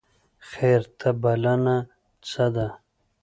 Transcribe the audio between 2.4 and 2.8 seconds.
ده؟